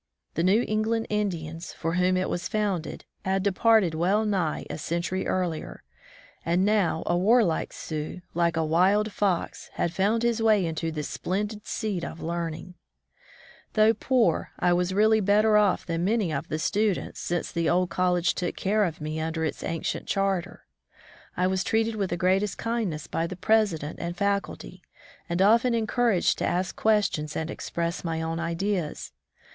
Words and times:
The 0.33 0.41
New 0.41 0.65
England 0.67 1.05
Indians, 1.11 1.73
for 1.73 1.93
whom 1.93 2.17
it 2.17 2.27
was 2.27 2.47
founded, 2.47 3.05
had 3.23 3.43
departed 3.43 3.93
well 3.93 4.25
nigh 4.25 4.65
a 4.67 4.79
century 4.79 5.27
earlier, 5.27 5.83
and 6.43 6.65
now 6.65 7.03
a 7.05 7.15
warlike 7.15 7.71
Sioux, 7.71 8.19
like 8.33 8.57
a 8.57 8.65
wild 8.65 9.11
fox, 9.13 9.69
had 9.73 9.93
found 9.93 10.23
his 10.23 10.41
way 10.41 10.65
into 10.65 10.91
this 10.91 11.07
splendid 11.07 11.67
seat 11.67 12.03
of 12.03 12.19
learning! 12.19 12.73
Though 13.73 13.93
poor, 13.93 14.49
I 14.57 14.73
was 14.73 14.91
really 14.91 15.19
better 15.19 15.55
off 15.55 15.85
than 15.85 16.03
many 16.03 16.33
of 16.33 16.47
the 16.47 16.57
students, 16.57 17.19
since 17.19 17.51
the 17.51 17.69
old 17.69 17.91
college 17.91 18.33
took 18.33 18.55
care 18.55 18.85
of 18.85 19.01
me 19.01 19.19
under 19.19 19.45
its 19.45 19.63
ancient 19.63 20.07
charter. 20.07 20.65
I 21.37 21.45
was 21.45 21.63
treated 21.63 21.95
with 21.95 22.09
the 22.09 22.17
greatest 22.17 22.57
kindness 22.57 23.05
by 23.05 23.27
the 23.27 23.37
president 23.37 23.99
and 23.99 24.17
faculty, 24.17 24.81
and 25.29 25.43
often 25.43 25.75
encouraged 25.75 26.39
to 26.39 26.47
ask 26.47 26.75
questions 26.75 27.35
and 27.35 27.51
express 27.51 28.03
my 28.03 28.19
own 28.19 28.39
ideas. 28.39 29.11